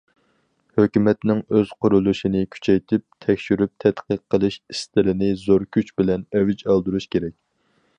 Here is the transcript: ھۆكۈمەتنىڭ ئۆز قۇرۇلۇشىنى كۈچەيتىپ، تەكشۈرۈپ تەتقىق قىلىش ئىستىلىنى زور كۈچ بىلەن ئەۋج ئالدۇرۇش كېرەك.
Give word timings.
ھۆكۈمەتنىڭ 0.79 1.41
ئۆز 1.57 1.73
قۇرۇلۇشىنى 1.85 2.41
كۈچەيتىپ، 2.57 3.05
تەكشۈرۈپ 3.27 3.75
تەتقىق 3.85 4.27
قىلىش 4.35 4.61
ئىستىلىنى 4.75 5.33
زور 5.47 5.71
كۈچ 5.77 5.97
بىلەن 6.01 6.27
ئەۋج 6.39 6.67
ئالدۇرۇش 6.69 7.09
كېرەك. 7.15 7.39